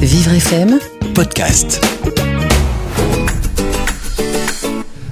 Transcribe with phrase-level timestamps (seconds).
[0.00, 0.78] Vivre FM,
[1.16, 1.84] podcast.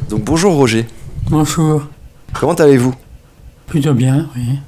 [0.09, 0.87] Donc bonjour Roger,
[1.29, 1.83] Bonjour.
[2.33, 2.95] comment allez-vous?
[3.67, 4.61] Plutôt bien, oui.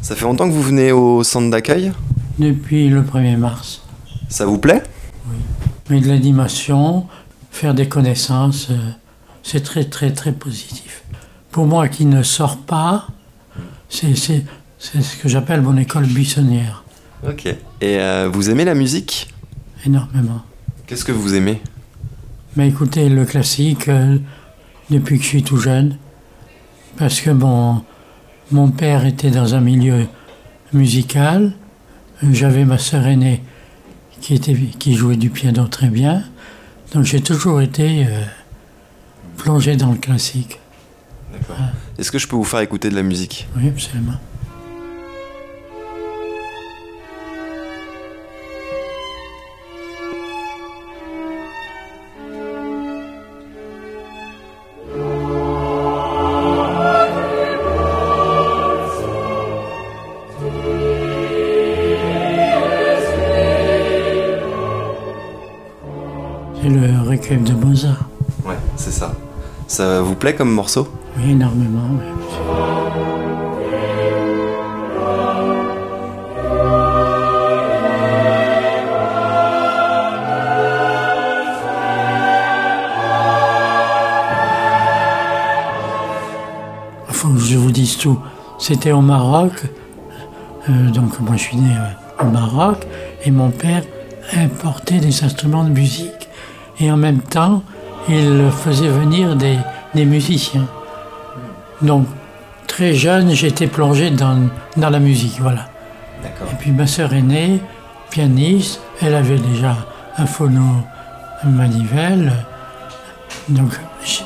[0.00, 1.92] Ça fait longtemps que vous venez au centre d'accueil?
[2.38, 3.82] Depuis le 1er mars.
[4.30, 4.82] Ça vous plaît?
[5.90, 7.06] Mais de l'animation,
[7.50, 8.78] faire des connaissances, euh,
[9.42, 11.02] c'est très très très positif.
[11.50, 13.08] Pour moi qui ne sors pas,
[13.90, 14.46] c'est c'est-
[14.78, 16.82] c'est ce que j'appelle mon école buissonnière,
[17.26, 17.46] Ok.
[17.46, 19.32] Et euh, vous aimez la musique?
[19.84, 20.42] Énormément.
[20.86, 21.60] Qu'est-ce que vous aimez?
[22.56, 24.18] Mais écoutez, le classique, euh,
[24.90, 25.96] depuis que je suis tout jeune,
[26.96, 27.82] parce que bon,
[28.50, 30.06] mon père était dans un milieu
[30.72, 31.52] musical,
[32.22, 33.42] j'avais ma sœur aînée
[34.20, 36.24] qui, était, qui jouait du piano très bien,
[36.92, 38.24] donc j'ai toujours été euh,
[39.36, 40.58] plongé dans le classique.
[41.32, 41.56] D'accord.
[41.98, 43.46] Est-ce que je peux vous faire écouter de la musique?
[43.56, 44.18] Oui, absolument.
[69.80, 70.88] Vous plaît comme morceau?
[71.16, 71.80] Oui, énormément.
[71.92, 72.20] oui.
[87.50, 88.16] Je vous dise tout.
[88.58, 89.64] C'était au Maroc,
[90.68, 92.86] euh, donc moi je suis né euh, au Maroc,
[93.24, 93.82] et mon père
[94.36, 96.28] importait des instruments de musique.
[96.78, 97.64] Et en même temps,
[98.08, 99.56] il faisait venir des,
[99.94, 100.66] des musiciens.
[101.82, 102.06] Donc,
[102.66, 105.66] très jeune, j'étais plongé dans, dans la musique, voilà.
[106.24, 107.60] Et puis ma sœur aînée,
[108.10, 109.76] pianiste, elle avait déjà
[110.18, 110.62] un phono
[111.42, 112.32] un manivelle.
[113.48, 113.70] Donc,
[114.04, 114.24] j'ai-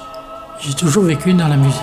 [0.75, 1.81] toujours vécu dans la musique.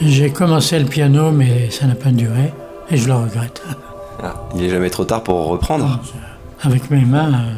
[0.00, 2.52] J'ai commencé le piano, mais ça n'a pas duré,
[2.90, 3.62] et je le regrette.
[4.22, 6.00] Ah, il est jamais trop tard pour reprendre
[6.62, 7.52] Avec mes mains, euh,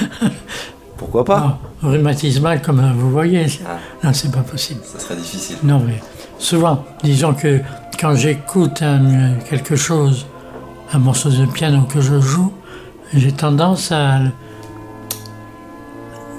[0.96, 3.76] Pourquoi pas ah, rhumatismales comme euh, vous voyez, Ah.
[4.02, 4.80] non, c'est pas possible.
[4.84, 5.56] Ça serait difficile.
[5.62, 6.00] Non, mais
[6.38, 7.60] souvent, disons que
[8.00, 10.26] quand j'écoute un- quelque chose,
[10.92, 12.52] un morceau de piano que je joue,
[13.14, 14.30] j'ai tendance à, le-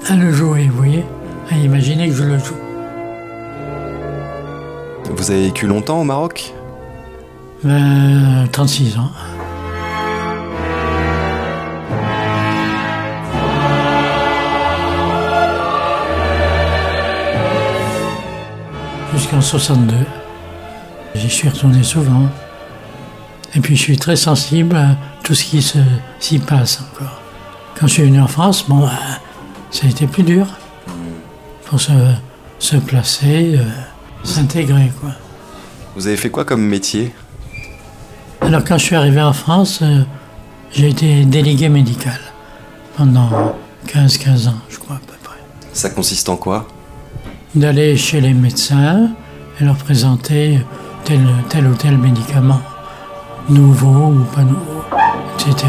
[0.08, 1.04] à le jouer, vous voyez,
[1.50, 2.54] à imaginer que je le joue.
[5.12, 6.52] Vous avez vécu longtemps au Maroc?
[7.64, 9.10] Ben, 36 ans.
[19.30, 19.94] Jusqu'en 62.
[21.14, 22.26] J'y suis retourné souvent.
[23.54, 25.78] Et puis je suis très sensible à tout ce qui se-
[26.18, 27.20] s'y passe encore.
[27.78, 28.90] Quand je suis venu en France, bon, ben,
[29.70, 30.46] ça a été plus dur.
[31.66, 31.92] Pour se,
[32.58, 33.62] se placer, euh,
[34.24, 35.10] s'intégrer, quoi.
[35.94, 37.14] Vous avez fait quoi comme métier?
[38.40, 40.02] Alors quand je suis arrivé en France, euh,
[40.72, 42.18] j'ai été délégué médical
[42.96, 43.54] pendant
[43.86, 45.36] 15-15 ans, je crois à peu près.
[45.72, 46.66] Ça consiste en quoi?
[47.54, 49.10] D'aller chez les médecins
[49.60, 50.60] et leur présenter
[51.04, 52.60] tel, tel ou tel médicament,
[53.48, 54.82] nouveau ou pas nouveau,
[55.34, 55.66] etc.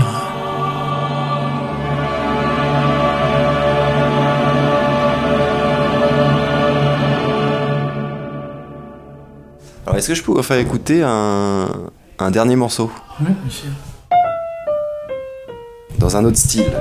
[9.85, 11.67] Alors est-ce que je peux vous faire écouter un,
[12.19, 13.69] un dernier morceau Oui, bien sûr.
[15.97, 16.71] dans un autre style?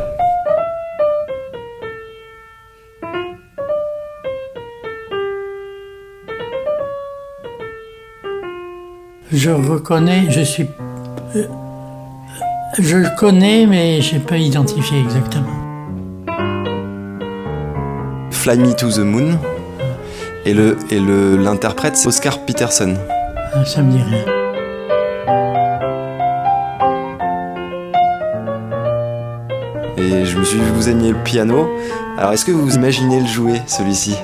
[9.33, 10.67] Je reconnais, je suis...
[11.37, 11.47] euh,
[12.79, 15.47] Je le connais, mais je n'ai pas identifié exactement.
[18.31, 19.39] Fly Me to the Moon.
[20.47, 22.95] Et le et le l'interprète c'est Oscar Peterson.
[23.55, 24.25] Ah, Ça me dit rien.
[29.97, 31.69] Et je me suis dit que vous aimiez le piano.
[32.19, 34.16] Alors est-ce que vous imaginez le jouer celui-ci?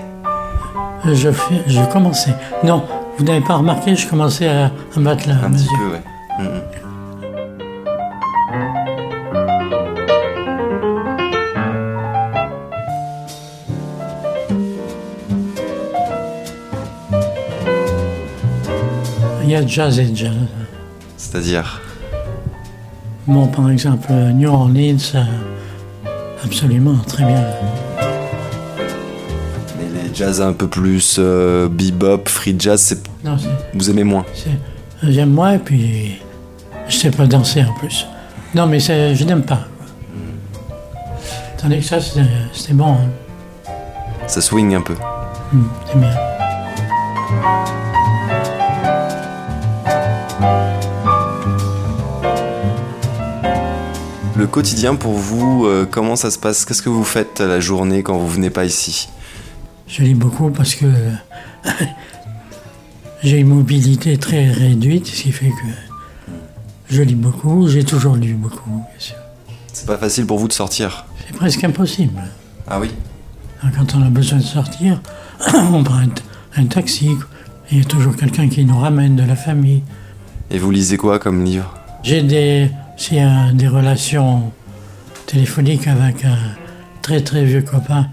[1.04, 2.32] Je, fais, je commençais.
[2.64, 2.82] Non,
[3.18, 6.02] vous n'avez pas remarqué, je commençais à, à battre la Un petit peu, ouais.
[6.38, 6.62] Mhm.
[19.44, 20.32] Il y a jazz et jazz.
[21.16, 21.80] C'est-à-dire
[23.26, 25.24] Bon, par exemple, New Orleans, euh,
[26.44, 27.44] absolument, très bien.
[30.14, 34.24] Jazz un peu plus euh, bebop, free jazz, c'est- Non, c'est- vous aimez moins.
[35.02, 36.18] j'aime moins, et puis
[36.88, 38.06] Je sais pas danser en plus.
[38.54, 39.66] Non, mais c'est- je n'aime pas.
[41.60, 41.98] Tandis que ça,
[42.52, 42.92] c'est bon.
[42.94, 43.72] hein.
[44.28, 44.94] Ça swing un peu.
[45.52, 46.10] Hum, c'est bien.
[54.36, 56.64] Le quotidien pour vous, euh, comment ça se passe?
[56.64, 59.08] Qu'est-ce que vous faites la journée quand vous venez pas ici?
[59.88, 60.86] Je lis beaucoup parce que
[63.22, 66.32] j'ai une mobilité très réduite, ce qui fait que
[66.90, 67.68] je lis beaucoup.
[67.68, 69.16] J'ai toujours lu beaucoup, bien sûr.
[69.72, 72.22] C'est pas facile pour vous de sortir C'est presque impossible.
[72.66, 72.90] Ah oui?
[73.76, 75.00] Quand on a besoin de sortir,
[75.54, 76.08] on prend un,
[76.56, 77.10] un taxi.
[77.70, 79.82] Il y a toujours quelqu'un qui nous ramène de la famille.
[80.50, 81.74] Et vous lisez quoi comme livre?
[82.04, 82.70] J'ai des,
[83.12, 84.52] un- des relations
[85.26, 86.36] téléphoniques avec un
[87.02, 88.06] très très vieux copain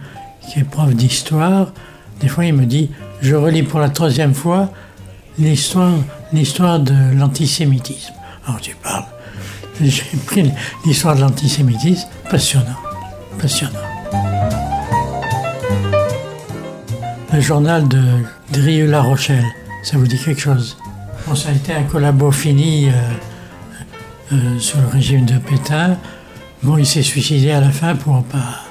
[0.48, 1.72] qui est prof d'histoire.
[2.20, 2.92] Des fois, il me dit
[3.22, 4.70] Je relis pour la troisième fois
[5.40, 8.14] l'histoire, de l'antisémitisme.
[8.46, 9.06] Alors, tu parles.
[9.82, 10.52] J'ai pris
[10.86, 12.78] l'histoire de l'antisémitisme, passionnant.
[13.40, 13.80] Passionnant.
[17.34, 18.02] Le journal de
[18.52, 19.46] Drieux-La Rochelle,
[19.82, 20.78] ça vous dit quelque chose?
[21.28, 22.90] Bon, ça a été un collabo fini.
[22.90, 22.92] euh,
[24.32, 25.98] euh, sous le régime de Pétain.
[26.64, 28.64] Bon, il s'est suicidé à la fin pour pas.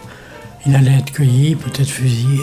[0.67, 2.41] Il allait être cueilli, peut-être fusillé.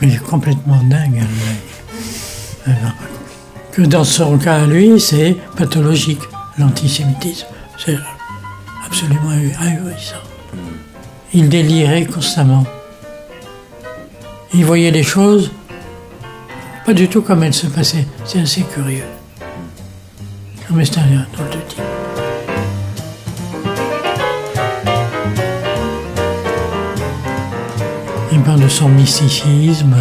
[0.00, 1.22] Mais il est complètement dingue,
[2.66, 2.72] hein,
[3.72, 6.20] Que dans son cas lui, c'est pathologique,
[6.58, 7.46] l'antisémitisme.
[7.78, 7.96] C'est
[8.84, 10.16] absolument ahu- ahurissant.
[11.32, 12.64] Il délirait constamment.
[14.54, 15.50] Il voyait les choses
[16.86, 18.06] pas du tout comme elles se passaient.
[18.24, 19.04] C'est assez curieux.
[20.70, 21.82] Mais c'est un drôle de type.
[28.38, 29.94] Il parle de son mysticisme.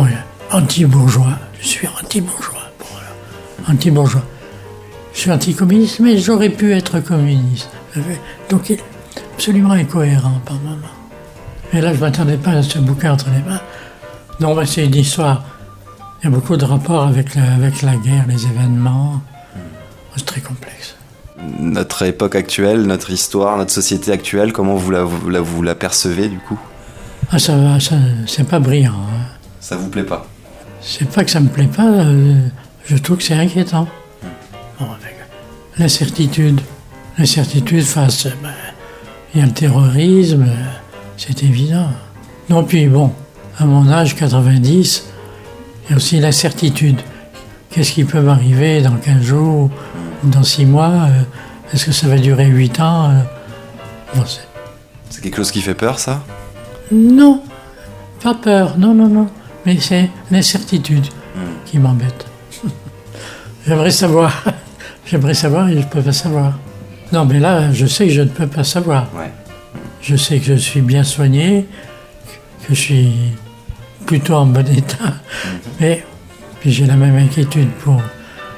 [0.00, 0.04] euh.
[0.50, 1.38] Anti-bourgeois.
[1.60, 2.62] Je suis anti-bourgeois.
[2.78, 3.70] Bon, voilà.
[3.70, 4.22] Anti-bourgeois.
[5.14, 7.68] Je suis anticommuniste, mais j'aurais pu être communiste.
[7.96, 8.00] Euh,
[8.48, 8.82] Donc, il est
[9.34, 10.76] absolument incohérent par moment.
[11.74, 13.60] Et là, je ne m'attendais pas à ce bouquin entre les mains.
[14.40, 15.44] Non, mais c'est une histoire.
[16.20, 19.20] Il y a beaucoup de rapports avec la, avec la guerre, les événements.
[20.16, 20.96] C'est très complexe.
[21.58, 25.74] Notre époque actuelle, notre histoire, notre société actuelle, comment vous la, vous la, vous la
[25.74, 26.58] percevez du coup?
[27.30, 27.96] Ah, ça va, ça,
[28.26, 28.92] c'est pas brillant.
[28.92, 29.24] hein.
[29.60, 30.26] Ça vous plaît pas
[30.80, 32.34] C'est pas que ça me plaît pas, euh,
[32.84, 33.86] je trouve que c'est inquiétant.
[34.78, 35.16] Bon, avec
[35.78, 36.60] l'incertitude.
[37.18, 38.26] L'incertitude face.
[38.42, 38.50] ben,
[39.34, 40.64] Il y a le terrorisme, euh,
[41.16, 41.88] c'est évident.
[42.50, 43.12] Non, puis bon,
[43.58, 45.04] à mon âge, 90,
[45.86, 47.00] il y a aussi l'incertitude.
[47.70, 49.70] Qu'est-ce qui peut m'arriver dans 15 jours
[50.24, 51.06] ou dans 6 mois
[51.72, 53.10] Est-ce que ça va durer 8 ans
[54.14, 54.46] bon, c'est-
[55.08, 56.22] C'est quelque chose qui fait peur ça?
[56.92, 57.42] Non,
[58.22, 59.28] pas peur, non, non, non.
[59.64, 61.06] Mais c'est l'incertitude
[61.64, 62.26] qui m'embête.
[63.66, 64.44] J'aimerais savoir.
[65.06, 66.58] J'aimerais savoir et je ne peux pas savoir.
[67.12, 69.08] Non, mais là, je sais que je ne peux pas savoir.
[69.16, 69.30] Ouais.
[70.02, 71.66] Je sais que je suis bien soigné,
[72.66, 73.12] que je suis
[74.04, 75.14] plutôt en bon état.
[75.80, 76.04] Mais
[76.60, 78.00] puis j'ai la même inquiétude pour,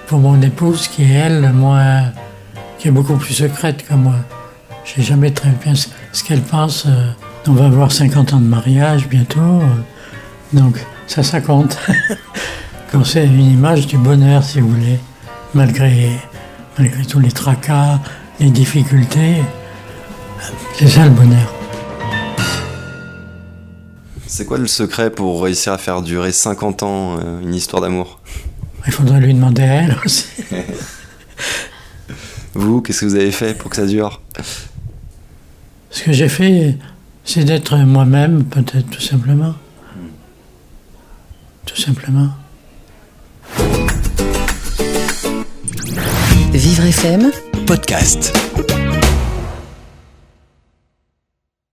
[0.06, 2.12] pour mon épouse qui est, elle, moins,
[2.78, 4.14] qui est beaucoup plus secrète que moi.
[4.84, 6.86] Je sais jamais très bien ce, ce qu'elle pense.
[6.86, 7.10] euh,
[7.46, 9.40] On va avoir 50 ans de mariage bientôt.
[9.40, 9.64] euh,
[10.52, 11.78] Donc ça, ça compte.
[12.92, 14.98] Quand c'est une image du bonheur, si vous voulez,
[15.52, 16.10] malgré,
[16.78, 18.00] malgré tous les tracas,
[18.40, 19.42] les difficultés.
[20.74, 21.52] C'est ça le bonheur.
[24.26, 28.20] C'est quoi le secret pour réussir à faire durer 50 ans euh, une histoire d'amour?
[28.86, 30.26] Il faudrait lui demander à elle aussi.
[32.54, 34.20] Vous, qu'est-ce que vous avez fait pour que ça dure?
[35.90, 36.76] Ce que j'ai fait,
[37.24, 39.54] c'est d'être moi-même, peut-être tout simplement.
[41.66, 42.28] Tout simplement.
[46.52, 47.30] Vivre FM
[47.66, 48.53] podcast.